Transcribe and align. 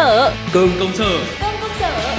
sở 0.00 0.32
Cơm 0.52 0.70
công 0.78 0.96
sở. 0.96 1.18
Cơm 1.40 1.54
công 1.60 1.70
sở. 1.80 2.16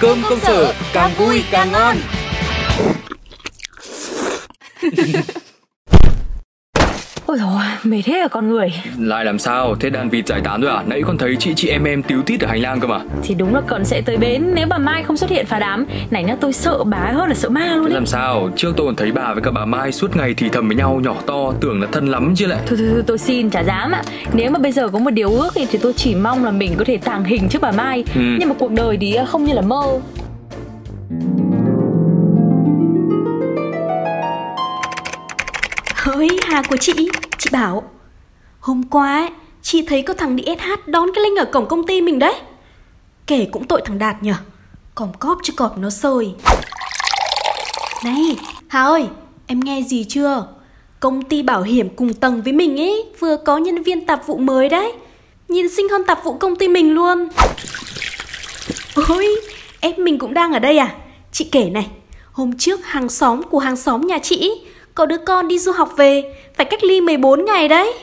Cơm 0.00 0.22
công 0.28 0.40
sở 0.40 0.74
càng 0.92 1.14
vui 1.18 1.44
càng 1.50 1.72
ngon 1.72 1.96
Ôi 7.30 7.38
dồi 7.38 7.62
mệt 7.84 8.02
thế 8.04 8.18
à 8.18 8.28
con 8.28 8.48
người. 8.48 8.72
Lại 8.98 9.24
làm 9.24 9.38
sao, 9.38 9.74
thế 9.80 9.90
đàn 9.90 10.08
vịt 10.10 10.26
giải 10.26 10.40
tán 10.44 10.60
rồi 10.60 10.70
à? 10.70 10.82
Nãy 10.86 11.02
con 11.06 11.18
thấy 11.18 11.36
chị 11.38 11.52
chị 11.56 11.68
em 11.68 11.84
em 11.84 12.02
tíu 12.02 12.22
tít 12.22 12.40
ở 12.40 12.48
hành 12.48 12.60
lang 12.60 12.80
cơ 12.80 12.86
mà. 12.86 13.00
Thì 13.22 13.34
đúng 13.34 13.54
là 13.54 13.60
cận 13.60 13.84
sẽ 13.84 14.00
tới 14.00 14.16
bến 14.16 14.44
nếu 14.54 14.66
bà 14.66 14.78
Mai 14.78 15.02
không 15.02 15.16
xuất 15.16 15.30
hiện 15.30 15.46
phá 15.46 15.58
đám. 15.58 15.86
Này 16.10 16.24
nhá 16.24 16.36
tôi 16.40 16.52
sợ 16.52 16.84
bà 16.84 16.98
hơn 16.98 17.28
là 17.28 17.34
sợ 17.34 17.48
ma 17.48 17.66
luôn 17.76 17.84
Thế 17.84 17.90
ấy. 17.90 17.94
làm 17.94 18.06
sao, 18.06 18.50
trước 18.56 18.72
tôi 18.76 18.86
còn 18.86 18.96
thấy 18.96 19.12
bà 19.12 19.32
với 19.34 19.42
cả 19.42 19.50
bà 19.50 19.64
Mai 19.64 19.92
suốt 19.92 20.16
ngày 20.16 20.34
thì 20.36 20.48
thầm 20.48 20.68
với 20.68 20.76
nhau 20.76 21.00
nhỏ 21.04 21.14
to 21.26 21.52
Tưởng 21.60 21.80
là 21.80 21.86
thân 21.92 22.06
lắm 22.06 22.34
chứ 22.36 22.46
lại. 22.46 22.60
Thôi, 22.66 22.78
thôi, 22.80 22.88
thôi 22.92 23.02
tôi 23.06 23.18
xin 23.18 23.50
chả 23.50 23.60
dám 23.60 23.92
ạ. 23.92 24.02
Nếu 24.32 24.50
mà 24.50 24.58
bây 24.58 24.72
giờ 24.72 24.88
có 24.88 24.98
một 24.98 25.10
điều 25.10 25.30
ước 25.30 25.50
thì, 25.54 25.66
thì 25.70 25.78
tôi 25.82 25.92
chỉ 25.92 26.14
mong 26.14 26.44
là 26.44 26.50
mình 26.50 26.74
có 26.78 26.84
thể 26.84 26.96
tàng 26.96 27.24
hình 27.24 27.48
trước 27.48 27.62
bà 27.62 27.70
Mai. 27.72 28.04
Ừ. 28.14 28.20
Nhưng 28.38 28.48
mà 28.48 28.54
cuộc 28.58 28.72
đời 28.72 28.98
thì 29.00 29.16
không 29.26 29.44
như 29.44 29.52
là 29.54 29.62
mơ. 29.62 29.82
Hỡi 35.94 36.28
Hà 36.42 36.62
của 36.62 36.76
chị, 36.76 37.08
chị 37.40 37.50
bảo. 37.52 37.90
Hôm 38.60 38.82
qua 38.82 39.18
ấy, 39.18 39.30
chị 39.62 39.84
thấy 39.86 40.02
có 40.02 40.14
thằng 40.14 40.36
đi 40.36 40.44
SH 40.46 40.88
đón 40.88 41.08
cái 41.14 41.24
Linh 41.24 41.36
ở 41.36 41.44
cổng 41.44 41.68
công 41.68 41.86
ty 41.86 42.00
mình 42.00 42.18
đấy. 42.18 42.34
Kể 43.26 43.48
cũng 43.52 43.64
tội 43.64 43.82
thằng 43.84 43.98
Đạt 43.98 44.22
nhở 44.22 44.34
Còm 44.94 45.12
cóp 45.12 45.38
chứ 45.42 45.52
cọp 45.56 45.78
nó 45.78 45.90
sôi 45.90 46.34
Này, 48.04 48.36
Hà 48.68 48.82
ơi, 48.82 49.06
em 49.46 49.60
nghe 49.60 49.82
gì 49.82 50.04
chưa? 50.08 50.46
Công 51.00 51.22
ty 51.22 51.42
bảo 51.42 51.62
hiểm 51.62 51.88
cùng 51.96 52.14
tầng 52.14 52.42
với 52.42 52.52
mình 52.52 52.80
ấy 52.80 53.04
Vừa 53.18 53.36
có 53.36 53.58
nhân 53.58 53.82
viên 53.82 54.06
tạp 54.06 54.26
vụ 54.26 54.36
mới 54.36 54.68
đấy. 54.68 54.92
Nhìn 55.48 55.68
xinh 55.68 55.88
hơn 55.88 56.04
tạp 56.04 56.24
vụ 56.24 56.32
công 56.32 56.56
ty 56.56 56.68
mình 56.68 56.94
luôn. 56.94 57.28
Ôi, 59.08 59.36
em 59.80 59.94
mình 59.98 60.18
cũng 60.18 60.34
đang 60.34 60.52
ở 60.52 60.58
đây 60.58 60.78
à? 60.78 60.94
Chị 61.32 61.44
kể 61.44 61.70
này, 61.70 61.90
hôm 62.32 62.58
trước 62.58 62.80
hàng 62.84 63.08
xóm 63.08 63.42
của 63.42 63.58
hàng 63.58 63.76
xóm 63.76 64.06
nhà 64.06 64.18
chị 64.22 64.60
có 65.00 65.06
đứa 65.06 65.16
con 65.16 65.48
đi 65.48 65.58
du 65.58 65.72
học 65.72 65.92
về, 65.96 66.24
phải 66.54 66.66
cách 66.66 66.84
ly 66.84 67.00
14 67.00 67.44
ngày 67.44 67.68
đấy. 67.68 67.94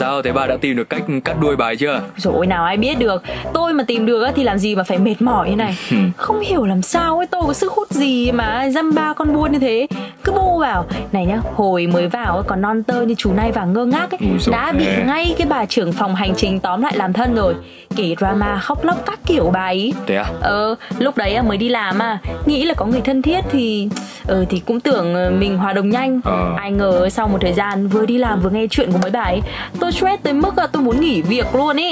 Sao, 0.00 0.22
thế 0.22 0.32
bà 0.32 0.46
đã 0.46 0.56
tìm 0.60 0.76
được 0.76 0.90
cách 0.90 1.02
cắt 1.24 1.36
đuôi 1.40 1.56
bài 1.56 1.76
chưa? 1.76 2.00
Rồi 2.16 2.46
nào 2.46 2.64
ai 2.64 2.76
biết 2.76 2.98
được 2.98 3.22
Tôi 3.54 3.72
mà 3.72 3.84
tìm 3.86 4.06
được 4.06 4.26
thì 4.36 4.44
làm 4.44 4.58
gì 4.58 4.74
mà 4.76 4.82
phải 4.82 4.98
mệt 4.98 5.14
mỏi 5.22 5.50
như 5.50 5.56
này 5.56 5.76
Không 6.16 6.40
hiểu 6.40 6.64
làm 6.66 6.82
sao 6.82 7.16
ấy 7.16 7.26
tôi 7.26 7.42
có 7.46 7.52
sức 7.52 7.72
hút 7.72 7.90
gì 7.90 8.32
mà 8.32 8.68
dăm 8.70 8.94
ba 8.94 9.12
con 9.12 9.34
buôn 9.34 9.52
như 9.52 9.58
thế 9.58 9.86
Cứ 10.24 10.32
bô 10.32 10.58
vào 10.58 10.86
Này 11.12 11.26
nhá 11.26 11.38
hồi 11.54 11.86
mới 11.86 12.08
vào 12.08 12.42
còn 12.46 12.60
non 12.60 12.82
tơ 12.82 13.02
như 13.02 13.14
chú 13.18 13.32
này 13.32 13.52
và 13.52 13.64
ngơ 13.64 13.84
ngác 13.84 14.10
ấy 14.10 14.18
Ui 14.20 14.38
Đã 14.52 14.72
bị 14.72 14.86
ôi. 14.86 15.04
ngay 15.06 15.34
cái 15.38 15.46
bà 15.50 15.64
trưởng 15.64 15.92
phòng 15.92 16.14
hành 16.14 16.34
trình 16.36 16.60
tóm 16.60 16.82
lại 16.82 16.96
làm 16.96 17.12
thân 17.12 17.34
rồi 17.34 17.54
Kể 17.96 18.14
drama 18.18 18.58
khóc 18.58 18.84
lóc 18.84 18.96
các 19.06 19.18
kiểu 19.26 19.50
bà 19.52 19.60
ấy 19.64 19.92
Thế 20.06 20.16
à? 20.16 20.24
Ờ 20.40 20.74
lúc 20.98 21.16
đấy 21.16 21.42
mới 21.42 21.56
đi 21.56 21.68
làm 21.68 21.98
à 22.02 22.18
Nghĩ 22.46 22.64
là 22.64 22.74
có 22.74 22.86
người 22.86 23.00
thân 23.00 23.22
thiết 23.22 23.40
thì 23.50 23.88
Ờ 24.26 24.44
thì 24.48 24.62
cũng 24.66 24.80
tưởng 24.80 25.14
ờ, 25.14 25.30
mình 25.30 25.56
hòa 25.58 25.72
đồng 25.72 25.88
nhanh 25.90 26.20
Ờ. 26.24 26.54
Ai 26.58 26.70
ngờ 26.72 27.08
sau 27.10 27.28
một 27.28 27.38
thời 27.40 27.52
gian 27.52 27.88
vừa 27.88 28.06
đi 28.06 28.18
làm 28.18 28.40
vừa 28.40 28.50
nghe 28.50 28.66
chuyện 28.70 28.92
của 28.92 28.98
mấy 29.02 29.10
bà 29.10 29.20
ấy 29.20 29.40
Tôi 29.80 29.89
stress 29.90 30.22
tới 30.22 30.32
mức 30.32 30.58
là 30.58 30.66
tôi 30.66 30.82
muốn 30.82 31.00
nghỉ 31.00 31.22
việc 31.22 31.54
luôn 31.54 31.76
ý. 31.76 31.90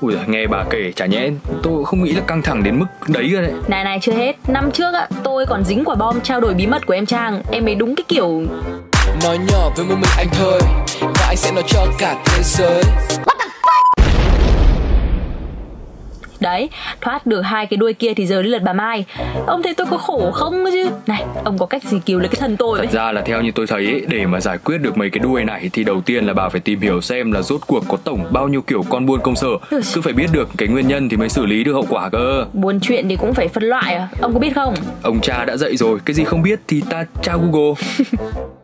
Ui 0.00 0.12
giời, 0.12 0.22
nghe 0.26 0.46
bà 0.46 0.64
kể 0.70 0.92
chả 0.96 1.06
nhẽ 1.06 1.28
tôi 1.62 1.84
không 1.84 2.04
nghĩ 2.04 2.12
là 2.12 2.20
căng 2.26 2.42
thẳng 2.42 2.62
đến 2.62 2.78
mức 2.78 2.86
đấy 3.08 3.30
cơ 3.32 3.42
đấy. 3.42 3.52
Này 3.68 3.84
này 3.84 3.98
chưa 4.02 4.12
hết, 4.12 4.36
năm 4.48 4.70
trước 4.70 4.94
á, 4.94 5.08
tôi 5.22 5.46
còn 5.46 5.64
dính 5.64 5.84
quả 5.84 5.94
bom 5.94 6.20
trao 6.20 6.40
đổi 6.40 6.54
bí 6.54 6.66
mật 6.66 6.86
của 6.86 6.94
em 6.94 7.06
Trang. 7.06 7.42
Em 7.52 7.68
ấy 7.68 7.74
đúng 7.74 7.96
cái 7.96 8.04
kiểu 8.08 8.42
Nói 9.24 9.38
nhỏ 9.52 9.70
với 9.76 9.86
một 9.86 9.94
mình 9.94 10.10
anh 10.16 10.28
thôi 10.38 10.60
Và 11.00 11.26
anh 11.28 11.36
sẽ 11.36 11.52
nói 11.52 11.64
cho 11.68 11.86
cả 11.98 12.16
thế 12.24 12.42
giới 12.42 12.82
Đấy, 16.40 16.70
thoát 17.00 17.26
được 17.26 17.40
hai 17.40 17.66
cái 17.66 17.76
đuôi 17.76 17.92
kia 17.92 18.14
thì 18.14 18.26
giờ 18.26 18.42
đến 18.42 18.50
lượt 18.52 18.62
bà 18.62 18.72
Mai 18.72 19.04
Ông 19.46 19.62
thấy 19.62 19.74
tôi 19.74 19.86
có 19.90 19.98
khổ 19.98 20.30
không 20.30 20.64
chứ 20.72 20.90
Này, 21.06 21.24
ông 21.44 21.58
có 21.58 21.66
cách 21.66 21.82
gì 21.84 21.98
cứu 22.06 22.18
lấy 22.18 22.28
cái 22.28 22.40
thân 22.40 22.56
tôi 22.56 22.78
ấy 22.78 22.86
Ra 22.86 23.12
là 23.12 23.22
theo 23.22 23.42
như 23.42 23.52
tôi 23.54 23.66
thấy 23.66 23.86
ấy, 23.86 24.02
để 24.08 24.26
mà 24.26 24.40
giải 24.40 24.58
quyết 24.58 24.78
được 24.78 24.98
mấy 24.98 25.10
cái 25.10 25.18
đuôi 25.18 25.44
này 25.44 25.70
thì 25.72 25.84
đầu 25.84 26.00
tiên 26.00 26.24
là 26.26 26.32
bà 26.32 26.48
phải 26.48 26.60
tìm 26.60 26.80
hiểu 26.80 27.00
xem 27.00 27.32
là 27.32 27.42
rốt 27.42 27.60
cuộc 27.66 27.84
có 27.88 27.96
tổng 28.04 28.24
bao 28.30 28.48
nhiêu 28.48 28.62
kiểu 28.62 28.84
con 28.88 29.06
buôn 29.06 29.20
công 29.20 29.36
sở. 29.36 29.48
Cứ 29.70 30.00
phải 30.00 30.12
biết 30.12 30.26
được 30.32 30.48
cái 30.58 30.68
nguyên 30.68 30.88
nhân 30.88 31.08
thì 31.08 31.16
mới 31.16 31.28
xử 31.28 31.46
lý 31.46 31.64
được 31.64 31.72
hậu 31.72 31.86
quả 31.88 32.08
cơ. 32.08 32.46
Buồn 32.52 32.80
chuyện 32.80 33.08
thì 33.08 33.16
cũng 33.16 33.34
phải 33.34 33.48
phân 33.48 33.62
loại 33.62 33.94
à 33.94 34.08
Ông 34.20 34.32
có 34.32 34.38
biết 34.38 34.54
không? 34.54 34.74
Ông 35.02 35.20
cha 35.20 35.44
đã 35.44 35.56
dạy 35.56 35.76
rồi, 35.76 35.98
cái 36.04 36.14
gì 36.14 36.24
không 36.24 36.42
biết 36.42 36.60
thì 36.68 36.82
ta 36.90 37.04
tra 37.22 37.36
Google. 37.36 37.74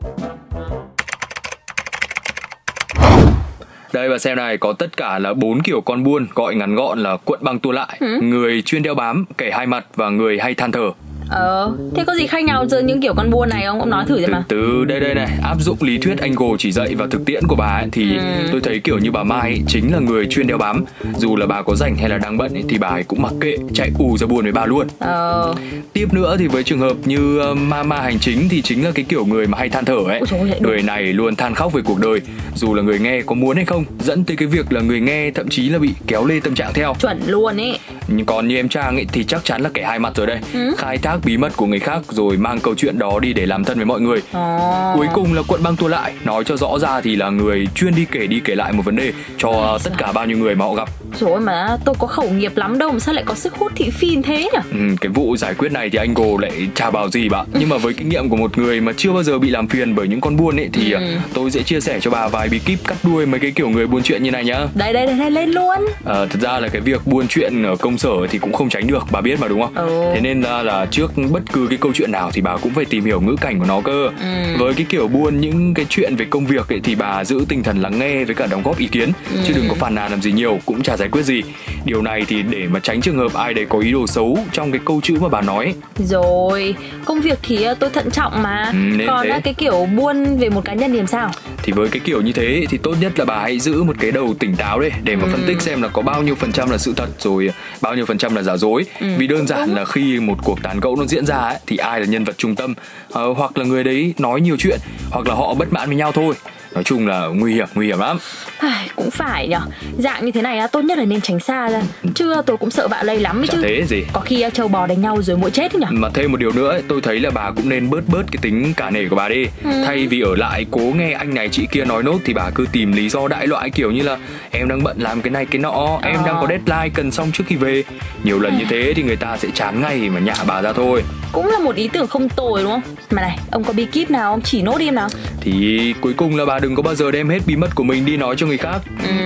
Đây 3.96 4.08
bà 4.08 4.18
xem 4.18 4.36
này, 4.36 4.58
có 4.58 4.72
tất 4.72 4.96
cả 4.96 5.18
là 5.18 5.34
bốn 5.34 5.62
kiểu 5.62 5.80
con 5.80 6.04
buôn, 6.04 6.26
gọi 6.34 6.54
ngắn 6.54 6.74
gọn 6.74 6.98
là 6.98 7.16
cuộn 7.16 7.38
băng 7.42 7.58
tua 7.58 7.72
lại, 7.72 8.00
người 8.20 8.62
chuyên 8.62 8.82
đeo 8.82 8.94
bám, 8.94 9.24
kẻ 9.38 9.50
hai 9.50 9.66
mặt 9.66 9.86
và 9.94 10.10
người 10.10 10.38
hay 10.38 10.54
than 10.54 10.72
thở. 10.72 10.90
Ờ, 11.28 11.72
thế 11.94 12.04
có 12.04 12.14
gì 12.14 12.26
khác 12.26 12.44
nhau 12.44 12.66
giữa 12.68 12.80
những 12.80 13.00
kiểu 13.00 13.14
con 13.14 13.30
buôn 13.30 13.48
này 13.48 13.64
không? 13.66 13.80
Ông 13.80 13.90
nói 13.90 14.04
thử 14.08 14.20
xem 14.20 14.32
mà 14.32 14.44
từ 14.48 14.84
đây 14.84 15.00
đây 15.00 15.14
này 15.14 15.28
áp 15.42 15.56
dụng 15.60 15.76
lý 15.80 15.98
thuyết 15.98 16.18
anh 16.18 16.34
Gồ 16.34 16.56
chỉ 16.58 16.72
dạy 16.72 16.94
và 16.94 17.06
thực 17.10 17.24
tiễn 17.24 17.46
của 17.48 17.56
bà 17.56 17.66
ấy, 17.66 17.88
thì 17.92 18.18
tôi 18.52 18.60
thấy 18.60 18.80
kiểu 18.80 18.98
như 18.98 19.10
bà 19.10 19.22
Mai 19.22 19.40
ấy, 19.40 19.60
chính 19.68 19.92
là 19.92 19.98
người 19.98 20.26
chuyên 20.26 20.46
đeo 20.46 20.58
bám. 20.58 20.84
Dù 21.18 21.36
là 21.36 21.46
bà 21.46 21.62
có 21.62 21.74
rảnh 21.74 21.96
hay 21.96 22.08
là 22.08 22.18
đang 22.18 22.38
bận 22.38 22.52
ấy, 22.54 22.64
thì 22.68 22.78
bà 22.78 22.88
ấy 22.88 23.02
cũng 23.02 23.22
mặc 23.22 23.32
kệ 23.40 23.56
chạy 23.74 23.90
ù 23.98 24.16
ra 24.18 24.26
buồn 24.26 24.42
với 24.42 24.52
bà 24.52 24.66
luôn. 24.66 24.86
Ờ, 24.98 25.54
tiếp 25.92 26.08
nữa 26.12 26.36
thì 26.38 26.46
với 26.46 26.62
trường 26.62 26.78
hợp 26.78 26.96
như 27.04 27.40
uh, 27.52 27.58
mama 27.58 28.00
hành 28.00 28.18
chính 28.18 28.48
thì 28.48 28.62
chính 28.62 28.84
là 28.84 28.90
cái 28.94 29.04
kiểu 29.08 29.24
người 29.24 29.46
mà 29.46 29.58
hay 29.58 29.68
than 29.68 29.84
thở 29.84 29.98
ấy. 30.06 30.20
Ôi 30.30 30.50
người 30.60 30.82
này 30.82 31.02
luôn 31.02 31.36
than 31.36 31.54
khóc 31.54 31.72
về 31.72 31.82
cuộc 31.84 31.98
đời. 31.98 32.20
Dù 32.54 32.74
là 32.74 32.82
người 32.82 32.98
nghe 32.98 33.22
có 33.26 33.34
muốn 33.34 33.56
hay 33.56 33.64
không 33.64 33.84
dẫn 34.00 34.24
tới 34.24 34.36
cái 34.36 34.48
việc 34.48 34.72
là 34.72 34.80
người 34.80 35.00
nghe 35.00 35.30
thậm 35.30 35.48
chí 35.48 35.68
là 35.68 35.78
bị 35.78 35.90
kéo 36.06 36.26
lê 36.26 36.40
tâm 36.40 36.54
trạng 36.54 36.72
theo. 36.74 36.94
Chuẩn 37.00 37.20
luôn 37.26 37.56
ấy 37.56 37.78
còn 38.26 38.48
như 38.48 38.56
em 38.56 38.68
Trang 38.68 38.96
ấy 38.96 39.06
thì 39.12 39.24
chắc 39.24 39.44
chắn 39.44 39.60
là 39.60 39.70
kẻ 39.74 39.84
hai 39.84 39.98
mặt 39.98 40.12
rồi 40.16 40.26
đây. 40.26 40.38
Khai 40.78 40.98
thác 40.98 41.16
bí 41.24 41.36
mật 41.36 41.52
của 41.56 41.66
người 41.66 41.80
khác 41.80 42.00
rồi 42.08 42.36
mang 42.36 42.60
câu 42.60 42.74
chuyện 42.74 42.98
đó 42.98 43.18
đi 43.20 43.32
để 43.32 43.46
làm 43.46 43.64
thân 43.64 43.76
với 43.76 43.86
mọi 43.86 44.00
người. 44.00 44.22
Ờ. 44.32 44.92
cuối 44.96 45.06
cùng 45.14 45.34
là 45.34 45.42
cuộn 45.48 45.62
băng 45.62 45.76
tua 45.76 45.88
lại. 45.88 46.12
Nói 46.24 46.44
cho 46.44 46.56
rõ 46.56 46.78
ra 46.78 47.00
thì 47.00 47.16
là 47.16 47.30
người 47.30 47.66
chuyên 47.74 47.94
đi 47.94 48.06
kể 48.10 48.26
đi 48.26 48.40
kể 48.44 48.54
lại 48.54 48.72
một 48.72 48.82
vấn 48.84 48.96
đề 48.96 49.12
cho 49.38 49.78
tất 49.84 49.90
cả 49.98 50.12
bao 50.12 50.26
nhiêu 50.26 50.38
người 50.38 50.54
mà 50.54 50.64
họ 50.64 50.74
gặp 50.74 50.88
Rồi 51.20 51.40
mà 51.40 51.76
tôi 51.84 51.94
có 51.98 52.06
khẩu 52.06 52.30
nghiệp 52.30 52.52
lắm 52.56 52.78
đâu 52.78 52.92
mà 52.92 52.98
sao 52.98 53.14
lại 53.14 53.24
có 53.26 53.34
sức 53.34 53.54
hút 53.54 53.72
thị 53.76 53.90
phi 53.90 54.08
như 54.08 54.22
thế 54.22 54.36
nhỉ? 54.36 54.58
ừ, 54.72 54.78
cái 55.00 55.08
vụ 55.08 55.36
giải 55.36 55.54
quyết 55.54 55.72
này 55.72 55.90
thì 55.90 55.98
anh 55.98 56.14
Gồ 56.14 56.38
lại 56.38 56.68
chả 56.74 56.90
bảo 56.90 57.10
gì 57.10 57.28
bạn 57.28 57.46
nhưng 57.58 57.68
mà 57.68 57.76
với 57.78 57.94
kinh 57.94 58.08
nghiệm 58.08 58.28
của 58.28 58.36
một 58.36 58.58
người 58.58 58.80
mà 58.80 58.92
chưa 58.96 59.12
bao 59.12 59.22
giờ 59.22 59.38
bị 59.38 59.50
làm 59.50 59.68
phiền 59.68 59.94
bởi 59.94 60.08
những 60.08 60.20
con 60.20 60.36
buôn 60.36 60.56
ấy 60.60 60.68
thì 60.72 60.92
Ừ. 60.92 60.98
à, 60.98 61.22
tôi 61.34 61.50
sẽ 61.50 61.62
chia 61.62 61.80
sẻ 61.80 62.00
cho 62.00 62.10
bà 62.10 62.28
vài 62.28 62.48
bí 62.48 62.58
kíp 62.58 62.78
cắt 62.86 62.96
đuôi 63.02 63.26
mấy 63.26 63.40
cái 63.40 63.50
kiểu 63.50 63.68
người 63.68 63.86
buôn 63.86 64.02
chuyện 64.02 64.22
như 64.22 64.30
này 64.30 64.44
nhá 64.44 64.66
Đây 64.74 64.92
đây 64.92 65.06
đây, 65.06 65.16
đây 65.18 65.30
lên 65.30 65.50
luôn 65.50 65.78
Ờ, 66.04 66.26
thật 66.30 66.38
ra 66.42 66.60
là 66.60 66.68
cái 66.68 66.80
việc 66.80 67.06
buôn 67.06 67.26
chuyện 67.28 67.62
ở 67.62 67.76
công 67.76 67.98
sở 67.98 68.10
thì 68.30 68.38
cũng 68.38 68.52
không 68.52 68.68
tránh 68.68 68.86
được 68.86 69.04
bà 69.10 69.20
biết 69.20 69.40
mà 69.40 69.48
đúng 69.48 69.62
không 69.62 69.74
Ừ. 69.74 70.10
thế 70.14 70.20
nên 70.20 70.40
là, 70.42 70.62
là 70.62 70.86
trước 70.90 71.12
bất 71.30 71.42
cứ 71.52 71.66
cái 71.70 71.78
câu 71.80 71.92
chuyện 71.94 72.12
nào 72.12 72.30
thì 72.32 72.40
bà 72.40 72.56
cũng 72.56 72.74
phải 72.74 72.84
tìm 72.84 73.04
hiểu 73.04 73.20
ngữ 73.20 73.36
cảnh 73.40 73.58
của 73.58 73.64
nó 73.68 73.80
cơ 73.80 74.10
Ừ. 74.20 74.26
với 74.58 74.74
cái 74.74 74.86
kiểu 74.88 75.08
buôn 75.08 75.40
những 75.40 75.74
cái 75.74 75.86
chuyện 75.88 76.16
về 76.16 76.26
công 76.30 76.46
việc 76.46 76.68
ấy, 76.68 76.80
thì 76.84 76.94
bà 76.94 77.24
giữ 77.24 77.44
tinh 77.48 77.62
thần 77.62 77.80
lắng 77.82 77.98
nghe 77.98 78.24
với 78.24 78.34
cả 78.34 78.46
đóng 78.46 78.62
góp 78.62 78.78
ý 78.78 78.86
kiến 78.86 79.12
Ừ. 79.32 79.38
chứ 79.46 79.52
đừng 79.56 79.68
có 79.68 79.74
phàn 79.74 79.94
nàn 79.94 80.10
làm 80.10 80.22
gì 80.22 80.32
nhiều 80.32 80.58
cũng 80.66 80.82
chả 80.82 80.95
giải 80.96 81.08
quyết 81.12 81.22
gì. 81.22 81.42
Điều 81.84 82.02
này 82.02 82.24
thì 82.28 82.42
để 82.42 82.66
mà 82.70 82.80
tránh 82.80 83.00
trường 83.00 83.18
hợp 83.18 83.34
ai 83.34 83.54
đấy 83.54 83.66
có 83.68 83.78
ý 83.78 83.92
đồ 83.92 84.06
xấu 84.06 84.38
trong 84.52 84.72
cái 84.72 84.80
câu 84.84 85.00
chữ 85.02 85.16
mà 85.20 85.28
bà 85.28 85.40
nói. 85.40 85.74
Rồi, 85.98 86.74
công 87.04 87.20
việc 87.20 87.38
thì 87.42 87.62
ờ, 87.62 87.74
tôi 87.74 87.90
thận 87.90 88.10
trọng 88.10 88.42
mà. 88.42 88.70
Ừ, 88.72 88.78
nên 88.96 89.06
Còn 89.06 89.24
thế. 89.26 89.30
ờ, 89.30 89.40
cái 89.44 89.54
kiểu 89.54 89.86
buôn 89.96 90.36
về 90.36 90.48
một 90.48 90.64
cá 90.64 90.74
nhân 90.74 90.92
thì 90.92 90.98
làm 90.98 91.06
sao? 91.06 91.30
thì 91.62 91.72
với 91.72 91.88
cái 91.88 92.00
kiểu 92.04 92.20
như 92.20 92.32
thế 92.32 92.64
thì 92.70 92.78
tốt 92.78 92.94
nhất 93.00 93.18
là 93.18 93.24
bà 93.24 93.38
hãy 93.40 93.58
giữ 93.58 93.82
một 93.82 93.96
cái 94.00 94.12
đầu 94.12 94.34
tỉnh 94.38 94.56
táo 94.56 94.80
đấy 94.80 94.90
để 95.02 95.16
mà 95.16 95.24
phân 95.32 95.44
tích 95.46 95.60
xem 95.60 95.82
là 95.82 95.88
có 95.88 96.02
bao 96.02 96.22
nhiêu 96.22 96.34
phần 96.34 96.52
trăm 96.52 96.70
là 96.70 96.78
sự 96.78 96.92
thật 96.96 97.08
rồi 97.18 97.50
bao 97.80 97.94
nhiêu 97.94 98.06
phần 98.06 98.18
trăm 98.18 98.34
là 98.34 98.42
giả 98.42 98.56
dối. 98.56 98.84
Vì 99.18 99.26
đơn 99.26 99.46
giản 99.46 99.74
là 99.74 99.84
khi 99.84 100.20
một 100.20 100.34
cuộc 100.44 100.62
tán 100.62 100.80
gẫu 100.80 100.96
nó 100.96 101.04
diễn 101.06 101.26
ra 101.26 101.36
ấy, 101.36 101.56
thì 101.66 101.76
ai 101.76 102.00
là 102.00 102.06
nhân 102.06 102.24
vật 102.24 102.38
trung 102.38 102.54
tâm? 102.54 102.74
Ờ, 103.10 103.32
hoặc 103.32 103.58
là 103.58 103.64
người 103.64 103.84
đấy 103.84 104.14
nói 104.18 104.40
nhiều 104.40 104.56
chuyện 104.58 104.80
hoặc 105.10 105.26
là 105.26 105.34
họ 105.34 105.54
bất 105.54 105.72
mãn 105.72 105.88
với 105.88 105.96
nhau 105.96 106.12
thôi 106.12 106.34
nói 106.76 106.84
chung 106.84 107.06
là 107.06 107.26
nguy 107.26 107.54
hiểm 107.54 107.66
nguy 107.74 107.86
hiểm 107.86 107.98
lắm. 107.98 108.18
Ai, 108.58 108.88
cũng 108.96 109.10
phải 109.10 109.48
nhở. 109.48 109.60
Dạng 109.98 110.24
như 110.24 110.32
thế 110.32 110.42
này 110.42 110.58
á, 110.58 110.66
tốt 110.66 110.80
nhất 110.84 110.98
là 110.98 111.04
nên 111.04 111.20
tránh 111.20 111.40
xa 111.40 111.68
ra. 111.68 111.82
Chứ 112.14 112.32
ờ, 112.32 112.42
tôi 112.46 112.56
cũng 112.56 112.70
sợ 112.70 112.88
bạo 112.88 113.04
lây 113.04 113.20
lắm 113.20 113.40
ấy 113.40 113.46
chả 113.46 113.52
chứ. 113.52 113.62
thế 113.62 113.84
gì. 113.88 114.04
Có 114.12 114.20
khi 114.20 114.40
ờ, 114.40 114.50
trâu 114.50 114.68
bò 114.68 114.86
đánh 114.86 115.00
nhau 115.02 115.22
rồi 115.22 115.36
mũi 115.36 115.50
chết 115.50 115.72
ấy 115.74 115.80
nhở. 115.80 115.86
Mà 115.90 116.08
thêm 116.14 116.32
một 116.32 116.40
điều 116.40 116.52
nữa 116.52 116.70
ấy, 116.70 116.82
tôi 116.88 117.00
thấy 117.00 117.20
là 117.20 117.30
bà 117.30 117.50
cũng 117.50 117.68
nên 117.68 117.90
bớt 117.90 118.08
bớt 118.08 118.22
cái 118.32 118.38
tính 118.42 118.74
cả 118.76 118.90
nể 118.90 119.08
của 119.08 119.16
bà 119.16 119.28
đi. 119.28 119.46
Thay 119.64 120.06
vì 120.06 120.20
ở 120.20 120.34
lại 120.36 120.66
cố 120.70 120.80
nghe 120.80 121.12
anh 121.12 121.34
này 121.34 121.48
chị 121.48 121.66
kia 121.72 121.84
nói 121.84 122.02
nốt 122.02 122.18
thì 122.24 122.34
bà 122.34 122.50
cứ 122.54 122.66
tìm 122.72 122.92
lý 122.92 123.08
do 123.08 123.28
đại 123.28 123.46
loại 123.46 123.70
kiểu 123.70 123.90
như 123.90 124.02
là 124.02 124.16
em 124.50 124.68
đang 124.68 124.82
bận 124.82 124.96
làm 125.00 125.22
cái 125.22 125.30
này 125.30 125.46
cái 125.46 125.58
nọ 125.58 125.98
em 126.02 126.16
đang 126.26 126.36
có 126.40 126.46
deadline 126.48 126.88
cần 126.94 127.10
xong 127.10 127.30
trước 127.32 127.44
khi 127.46 127.56
về. 127.56 127.82
Nhiều 128.24 128.40
lần 128.40 128.58
như 128.58 128.64
thế 128.68 128.92
thì 128.96 129.02
người 129.02 129.16
ta 129.16 129.36
sẽ 129.36 129.48
chán 129.54 129.80
ngay 129.80 130.08
mà 130.08 130.20
nhả 130.20 130.34
bà 130.46 130.62
ra 130.62 130.72
thôi. 130.72 131.02
Cũng 131.32 131.46
là 131.46 131.58
một 131.58 131.76
ý 131.76 131.88
tưởng 131.92 132.06
không 132.06 132.28
tồi 132.28 132.62
đúng 132.62 132.72
không? 132.72 132.82
Mà 133.10 133.22
này, 133.22 133.38
ông 133.50 133.64
có 133.64 133.72
bí 133.72 133.84
kíp 133.86 134.10
nào 134.10 134.32
không? 134.32 134.40
Chỉ 134.40 134.62
nốt 134.62 134.78
đi 134.78 134.88
em 134.88 134.94
nào. 134.94 135.08
Thì 135.40 135.94
cuối 136.00 136.12
cùng 136.16 136.36
là 136.36 136.44
bà 136.44 136.58
đừng 136.66 136.74
có 136.74 136.82
bao 136.82 136.94
giờ 136.94 137.10
đem 137.10 137.28
hết 137.28 137.38
bí 137.46 137.56
mật 137.56 137.74
của 137.74 137.82
mình 137.84 138.04
đi 138.04 138.16
nói 138.16 138.34
cho 138.38 138.46
người 138.46 138.58
khác 138.58 138.78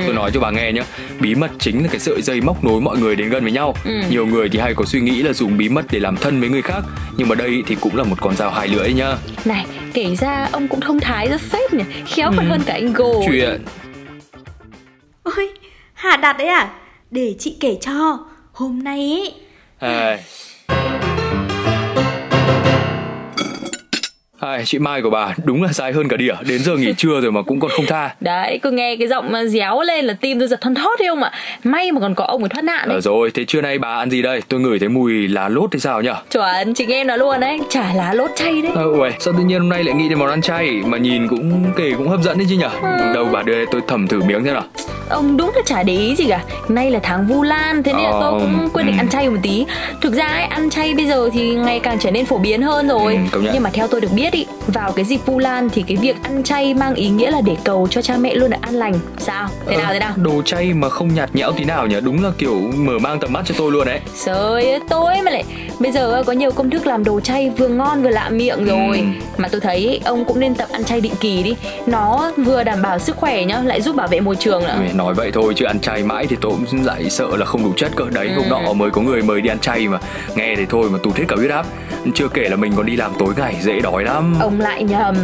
tôi 0.06 0.14
nói 0.14 0.30
cho 0.34 0.40
bà 0.40 0.50
nghe 0.50 0.72
nhé 0.72 0.82
bí 1.20 1.34
mật 1.34 1.50
chính 1.58 1.82
là 1.82 1.88
cái 1.90 2.00
sợi 2.00 2.22
dây 2.22 2.40
móc 2.40 2.64
nối 2.64 2.80
mọi 2.80 2.98
người 2.98 3.16
đến 3.16 3.28
gần 3.30 3.42
với 3.42 3.52
nhau 3.52 3.74
Ừ. 3.84 3.90
nhiều 4.10 4.26
người 4.26 4.48
thì 4.48 4.58
hay 4.58 4.74
có 4.74 4.84
suy 4.84 5.00
nghĩ 5.00 5.22
là 5.22 5.32
dùng 5.32 5.56
bí 5.56 5.68
mật 5.68 5.84
để 5.90 5.98
làm 5.98 6.16
thân 6.16 6.40
với 6.40 6.48
người 6.48 6.62
khác 6.62 6.80
nhưng 7.16 7.28
mà 7.28 7.34
đây 7.34 7.62
thì 7.66 7.76
cũng 7.80 7.96
là 7.96 8.04
một 8.04 8.16
con 8.20 8.36
dao 8.36 8.50
hai 8.50 8.68
lưỡi 8.68 8.92
nhá 8.92 9.16
Này, 9.44 9.66
kể 9.94 10.16
ra 10.16 10.48
ông 10.52 10.68
cũng 10.68 10.80
thông 10.80 11.00
thái 11.00 11.28
rất 11.28 11.40
phết 11.40 11.72
nhỉ 11.74 11.84
Khéo 12.06 12.30
còn 12.36 12.44
Ừ. 12.46 12.50
hơn 12.50 12.60
cả 12.66 12.72
anh 12.72 12.92
Gồ 12.92 13.24
chuyện 13.28 13.60
Ôi, 15.22 15.48
Hà 15.94 16.16
Đạt 16.16 16.38
đấy 16.38 16.46
à? 16.48 16.70
Để 17.10 17.34
chị 17.38 17.56
kể 17.60 17.76
cho. 17.80 18.18
Hôm 18.52 18.84
nay 18.84 18.98
ấy, 18.98 19.34
Ai. 19.78 20.20
Ai, 24.40 24.62
chị 24.66 24.78
Mai 24.78 25.02
của 25.02 25.10
bà 25.10 25.34
đúng 25.44 25.62
là 25.62 25.72
dài 25.72 25.92
hơn 25.92 26.08
cả 26.08 26.16
đỉa 26.16 26.34
Đến 26.46 26.62
giờ 26.62 26.76
nghỉ 26.76 26.92
trưa 26.96 27.20
rồi 27.20 27.32
mà 27.32 27.42
cũng 27.42 27.60
còn 27.60 27.70
không 27.70 27.86
tha. 27.86 28.14
Đấy, 28.20 28.58
cứ 28.62 28.70
nghe 28.70 28.96
cái 28.96 29.08
giọng 29.08 29.32
mà 29.32 29.44
réo 29.44 29.80
lên 29.82 30.04
là 30.04 30.14
tim 30.20 30.38
tôi 30.38 30.48
giật 30.48 30.60
thon 30.60 30.74
thót 30.74 30.98
đấy 30.98 31.08
không 31.08 31.22
ạ. 31.22 31.32
May 31.64 31.92
mà 31.92 32.00
còn 32.00 32.14
có 32.14 32.24
ông 32.24 32.42
ấy 32.42 32.48
thoát 32.48 32.64
nạn 32.64 32.88
đấy. 32.88 32.94
Ờ 32.96 33.00
rồi, 33.00 33.30
thế 33.34 33.44
trưa 33.44 33.60
nay 33.60 33.78
bà 33.78 33.88
ăn 33.96 34.10
gì 34.10 34.22
đây? 34.22 34.42
Tôi 34.48 34.60
ngửi 34.60 34.78
thấy 34.78 34.88
mùi 34.88 35.28
lá 35.28 35.48
lốt 35.48 35.70
thì 35.72 35.78
sao 35.78 36.02
nhở? 36.02 36.14
Chuẩn, 36.32 36.74
chính 36.74 36.90
em 36.90 37.06
nói 37.06 37.18
luôn 37.18 37.40
đấy. 37.40 37.58
Chả 37.70 37.92
lá 37.94 38.14
lốt 38.14 38.30
chay 38.36 38.62
đấy. 38.62 38.72
Ờ, 38.74 38.84
uầy, 38.98 39.12
sao 39.18 39.34
tự 39.38 39.44
nhiên 39.44 39.60
hôm 39.60 39.68
nay 39.68 39.84
lại 39.84 39.94
nghĩ 39.94 40.08
đến 40.08 40.18
món 40.18 40.28
ăn 40.30 40.42
chay? 40.42 40.70
Mà 40.86 40.98
nhìn 40.98 41.28
cũng 41.28 41.64
kể 41.76 41.92
cũng 41.98 42.08
hấp 42.08 42.22
dẫn 42.22 42.38
đấy 42.38 42.46
chứ 42.50 42.56
nhở? 42.56 42.70
Đâu 43.14 43.28
bà 43.32 43.42
đưa 43.42 43.54
đây 43.54 43.66
tôi 43.72 43.80
thầm 43.88 44.08
thử 44.08 44.22
miếng 44.22 44.44
thế 44.44 44.52
nào? 44.52 44.64
Ông 45.10 45.36
đúng 45.36 45.50
là 45.56 45.62
chả 45.64 45.82
để 45.82 45.92
ý 45.96 46.14
gì 46.16 46.24
cả. 46.28 46.40
Nay 46.68 46.90
là 46.90 47.00
tháng 47.02 47.26
Vu 47.26 47.42
Lan 47.42 47.82
Thế 47.82 47.92
nên 47.92 48.02
là 48.04 48.10
tôi 48.10 48.20
Ờ, 48.32 48.38
cũng 48.40 48.68
quyết 48.72 48.82
định 48.82 48.96
ừ. 48.96 49.00
ăn 49.00 49.08
chay 49.08 49.30
một 49.30 49.36
tí. 49.42 49.64
Thực 50.00 50.12
ra 50.14 50.26
ấy, 50.26 50.42
ăn 50.44 50.70
chay 50.70 50.94
bây 50.94 51.06
giờ 51.06 51.28
thì 51.32 51.50
ngày 51.54 51.80
càng 51.80 51.98
trở 51.98 52.10
nên 52.10 52.26
phổ 52.26 52.38
biến 52.38 52.62
hơn 52.62 52.88
rồi. 52.88 53.18
Ừ. 53.32 53.42
Nhưng 53.52 53.62
mà 53.62 53.70
theo 53.72 53.86
tôi 53.86 54.00
được 54.00 54.08
biết 54.14 54.29
ý 54.32 54.59
Vào 54.74 54.92
cái 54.92 55.04
dịp 55.04 55.20
Vu 55.26 55.38
Lan 55.38 55.68
thì 55.72 55.82
cái 55.88 55.96
việc 55.96 56.16
ăn 56.22 56.42
chay 56.42 56.74
mang 56.74 56.94
ý 56.94 57.08
nghĩa 57.08 57.30
là 57.30 57.40
để 57.40 57.56
cầu 57.64 57.86
cho 57.90 58.02
cha 58.02 58.16
mẹ 58.16 58.34
luôn 58.34 58.50
được 58.50 58.56
an 58.60 58.74
lành 58.74 58.94
Sao? 59.18 59.48
Thế 59.66 59.76
nào 59.76 59.86
Ờ, 59.86 59.92
thế 59.92 59.98
nào? 59.98 60.12
Đồ 60.16 60.42
chay 60.42 60.72
mà 60.74 60.88
không 60.88 61.14
nhạt 61.14 61.34
nhẽo 61.34 61.52
tí 61.52 61.64
nào 61.64 61.86
nhỉ? 61.86 61.96
Đúng 62.02 62.24
là 62.24 62.30
kiểu 62.38 62.60
mở 62.76 62.98
mang 62.98 63.20
tầm 63.20 63.32
mắt 63.32 63.42
cho 63.44 63.54
tôi 63.58 63.72
luôn 63.72 63.86
đấy 63.86 64.00
Trời 64.24 64.36
ơi, 64.70 64.80
tôi 64.88 65.14
mà 65.24 65.30
lại 65.30 65.44
Bây 65.80 65.92
giờ 65.92 66.22
có 66.26 66.32
nhiều 66.32 66.50
công 66.50 66.70
thức 66.70 66.86
làm 66.86 67.04
đồ 67.04 67.20
chay 67.20 67.50
vừa 67.50 67.68
ngon 67.68 68.02
vừa 68.02 68.10
lạ 68.10 68.28
miệng 68.28 68.64
rồi 68.64 68.98
Ừ. 68.98 69.04
Mà 69.38 69.48
tôi 69.48 69.60
thấy 69.60 70.00
ông 70.04 70.24
cũng 70.24 70.40
nên 70.40 70.54
tập 70.54 70.68
ăn 70.72 70.84
chay 70.84 71.00
định 71.00 71.12
kỳ 71.20 71.42
đi 71.42 71.54
Nó 71.86 72.32
vừa 72.36 72.64
đảm 72.64 72.82
bảo 72.82 72.98
sức 72.98 73.16
khỏe 73.16 73.44
nhá 73.44 73.62
Lại 73.64 73.80
giúp 73.80 73.96
bảo 73.96 74.08
vệ 74.08 74.20
môi 74.20 74.36
trường 74.36 74.62
nữa 74.62 74.76
Nói 74.94 75.14
vậy 75.14 75.30
thôi 75.34 75.52
chứ 75.56 75.64
ăn 75.64 75.80
chay 75.80 76.02
mãi 76.02 76.26
thì 76.26 76.36
tôi 76.40 76.52
cũng 76.70 76.84
lại 76.84 77.10
sợ 77.10 77.26
là 77.36 77.46
không 77.46 77.64
đủ 77.64 77.72
chất 77.76 77.90
cơ 77.96 78.04
Đấy 78.12 78.30
hôm 78.36 78.44
Ừ. 78.44 78.50
nọ 78.50 78.72
mới 78.72 78.90
có 78.90 79.00
người 79.02 79.22
mời 79.22 79.40
đi 79.40 79.48
ăn 79.48 79.58
chay 79.58 79.88
mà 79.88 79.98
Nghe 80.34 80.54
thì 80.56 80.66
thôi 80.70 80.88
mà 80.90 80.98
tụt 81.02 81.16
hết 81.16 81.24
cả 81.28 81.36
huyết 81.36 81.50
áp 81.50 81.66
Chưa 82.14 82.28
kể 82.28 82.48
là 82.48 82.56
mình 82.56 82.72
còn 82.76 82.86
đi 82.86 82.96
làm 82.96 83.10
tối 83.18 83.34
ngày 83.36 83.54
dễ 83.62 83.80
đói 83.80 84.04
lắm 84.04 84.34
Ông 84.40 84.59
lại 84.60 84.82
nhầm 84.84 85.14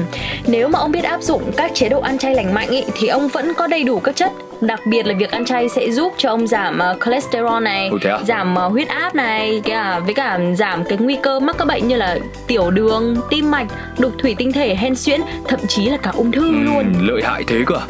Nếu 0.47 0.69
mà 0.69 0.79
ông 0.79 0.93
biết 0.93 1.05
áp 1.05 1.23
dụng 1.23 1.43
các 1.57 1.71
chế 1.75 1.89
độ 1.89 2.01
ăn 2.01 2.19
chay 2.19 2.35
lành 2.35 2.55
mạnh 2.55 2.69
ý, 2.71 2.85
Thì 2.95 3.09
ông 3.09 3.29
vẫn 3.29 3.55
có 3.55 3.67
đầy 3.67 3.85
đủ 3.85 4.01
các 4.01 4.17
chất 4.17 4.33
Đặc 4.61 4.81
biệt 4.87 5.07
là 5.07 5.15
việc 5.19 5.31
ăn 5.31 5.45
chay 5.45 5.69
sẽ 5.69 5.91
giúp 5.91 6.13
cho 6.17 6.31
ông 6.31 6.47
giảm 6.47 6.79
ờ, 6.79 6.97
cholesterol 7.05 7.63
này 7.63 7.91
à? 8.05 8.19
Giảm 8.29 8.55
ờ, 8.55 8.69
huyết 8.69 8.89
áp 8.89 9.15
này 9.15 9.63
cả 9.65 9.99
Với 10.05 10.15
cả 10.15 10.39
giảm 10.59 10.85
cái 10.85 10.99
nguy 10.99 11.17
cơ 11.23 11.41
mắc 11.41 11.57
các 11.59 11.65
bệnh 11.69 11.89
như 11.89 11.97
là 11.97 12.19
tiểu 12.47 12.71
đường, 12.71 13.17
tim 13.31 13.51
mạch, 13.51 13.67
đục 13.99 14.13
thủy 14.19 14.35
tinh 14.39 14.53
thể, 14.53 14.75
hen 14.75 14.95
suyễn 14.95 15.21
Thậm 15.49 15.61
chí 15.69 15.87
là 15.87 15.97
cả 15.97 16.13
ung 16.17 16.33
thư 16.33 16.47
Ừ, 16.47 16.53
luôn 16.65 16.93
Lợi 17.01 17.23
hại 17.25 17.45
thế 17.47 17.57
cơ 17.67 17.75
à? 17.75 17.87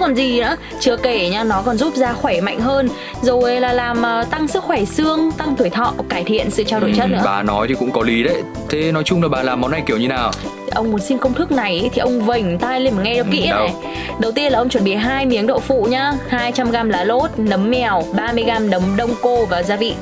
Còn 0.00 0.14
gì 0.14 0.40
nữa. 0.40 0.56
Chưa 0.80 0.96
kể 0.96 1.28
nha 1.28 1.44
nó 1.44 1.62
còn 1.66 1.76
giúp 1.78 1.94
da 1.96 2.12
khỏe 2.12 2.40
mạnh 2.40 2.60
hơn. 2.60 2.88
Rồi 3.22 3.60
là 3.60 3.72
làm 3.72 4.02
ờ, 4.02 4.24
tăng 4.30 4.48
sức 4.48 4.64
khỏe 4.64 4.84
xương 4.84 5.32
tăng 5.32 5.54
tuổi 5.56 5.70
thọ 5.70 5.94
cải 6.08 6.24
thiện 6.24 6.50
sự 6.50 6.64
trao 6.64 6.80
đổi 6.80 6.92
chất 6.96 7.02
Ừ, 7.04 7.08
nữa. 7.08 7.22
Bà 7.24 7.42
nói 7.42 7.68
thì 7.68 7.74
cũng 7.74 7.90
có 7.90 8.02
lý 8.02 8.22
đấy. 8.22 8.42
Thế 8.68 8.92
nói 8.92 9.02
chung 9.04 9.22
là 9.22 9.28
bà 9.28 9.42
làm 9.42 9.60
món 9.60 9.70
này 9.70 9.82
kiểu 9.86 9.96
như 9.98 10.08
nào? 10.08 10.30
ông 10.74 10.90
muốn 10.90 11.00
xin 11.00 11.18
công 11.18 11.34
thức 11.34 11.52
này 11.52 11.90
thì 11.92 11.98
ông 12.00 12.20
vểnh 12.26 12.58
tai 12.58 12.80
lên 12.80 12.94
mà 12.96 13.02
nghe 13.02 13.14
cho 13.16 13.24
kỹ 13.32 13.46
đâu. 13.50 13.58
này 13.58 13.74
đầu 14.20 14.32
tiên 14.32 14.52
là 14.52 14.58
ông 14.58 14.68
chuẩn 14.68 14.84
bị 14.84 14.94
hai 14.94 15.26
miếng 15.26 15.46
đậu 15.46 15.58
phụ 15.58 15.86
nhá. 15.90 16.12
200g 16.30 16.88
lá 16.90 17.04
lốt 17.04 17.30
nấm 17.36 17.70
mèo 17.70 18.02
30g 18.14 18.68
nấm 18.70 18.82
đông 18.96 19.10
cô 19.22 19.44
và 19.46 19.62
gia 19.62 19.76
vị 19.76 19.94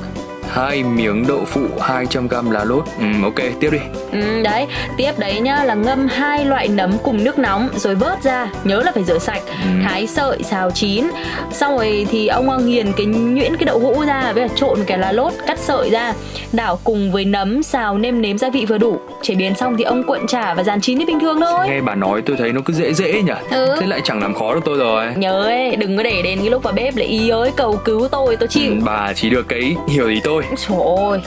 hai 0.49 0.83
miếng 0.83 1.27
đậu 1.27 1.45
phụ 1.45 1.61
200g 1.79 2.51
lá 2.51 2.63
lốt. 2.63 2.83
Ừ, 2.99 3.05
Ok 3.23 3.35
tiếp 3.59 3.69
đi. 3.71 3.77
Ừ, 4.11 4.41
đấy 4.43 4.67
tiếp 4.97 5.11
đấy 5.17 5.39
nhá 5.39 5.63
là 5.63 5.73
ngâm 5.75 6.07
hai 6.07 6.45
loại 6.45 6.67
nấm 6.67 6.91
cùng 7.03 7.23
nước 7.23 7.39
nóng 7.39 7.69
rồi 7.75 7.95
vớt 7.95 8.23
ra 8.23 8.47
nhớ 8.63 8.81
là 8.85 8.91
phải 8.91 9.03
rửa 9.03 9.17
sạch. 9.19 9.41
Thái 9.83 10.07
sợi 10.07 10.43
xào 10.43 10.71
chín. 10.71 11.07
Xong 11.51 11.77
rồi 11.77 12.07
thì 12.11 12.27
ông 12.27 12.65
nghiền 12.65 12.91
cái 12.93 13.05
nhuyễn 13.05 13.55
cái 13.57 13.65
đậu 13.65 13.79
hũ 13.79 14.03
ra 14.07 14.31
với 14.33 14.47
cả 14.47 14.53
trộn 14.55 14.79
cái 14.87 14.97
lá 14.97 15.11
lốt 15.11 15.33
cắt 15.47 15.59
sợi 15.59 15.89
ra. 15.89 16.13
Đảo 16.51 16.79
cùng 16.83 17.11
với 17.11 17.25
nấm 17.25 17.63
xào 17.63 17.97
nêm 17.97 18.21
nếm 18.21 18.37
gia 18.37 18.49
vị 18.49 18.65
vừa 18.65 18.77
đủ. 18.77 18.99
Chế 19.21 19.35
biến 19.35 19.55
xong 19.55 19.77
thì 19.77 19.83
ông 19.83 20.03
cuộn 20.03 20.27
chả 20.27 20.53
và 20.53 20.63
rán 20.63 20.81
chín 20.81 20.97
như 20.97 21.05
bình 21.05 21.19
thường 21.19 21.41
thôi. 21.41 21.67
Nghe 21.69 21.81
bà 21.81 21.95
nói 21.95 22.21
tôi 22.25 22.35
thấy 22.37 22.53
nó 22.53 22.61
cứ 22.65 22.73
dễ 22.73 22.93
dễ 22.93 23.21
nhỉ? 23.21 23.33
Ừ. 23.51 23.75
Thế 23.79 23.87
lại 23.87 24.01
chẳng 24.03 24.21
làm 24.21 24.33
khó 24.33 24.53
được 24.53 24.61
tôi 24.65 24.77
rồi. 24.77 25.05
Nhớ 25.15 25.43
ấy 25.43 25.75
đừng 25.75 25.97
có 25.97 26.03
để 26.03 26.21
đến 26.21 26.39
cái 26.39 26.49
lúc 26.49 26.63
vào 26.63 26.73
bếp 26.73 26.95
lại 26.95 27.07
ý 27.07 27.29
ới 27.29 27.51
cầu 27.55 27.79
cứu 27.85 28.07
tôi 28.11 28.35
tôi 28.35 28.47
chịu. 28.47 28.71
Ừ, 28.71 28.77
Bà 28.85 29.13
chỉ 29.15 29.29
được 29.29 29.45
cái 29.49 29.75
hiểu 29.89 30.07
ý 30.07 30.19
tôi 30.23 30.38
Trời 30.57 30.77
ơi. 31.09 31.21